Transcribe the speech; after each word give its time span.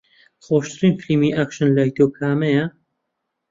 خۆشترین 0.45 0.93
فیلمی 1.03 1.29
ئاکشن 1.35 1.69
لای 1.75 1.89
تۆ 1.95 2.05
کامەیە؟ 2.17 2.65